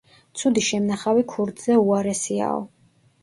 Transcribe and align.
ცუდი 0.43 0.61
შემნახავი 0.69 1.25
ქურდზე 1.33 1.77
უარესიაო. 1.81 2.59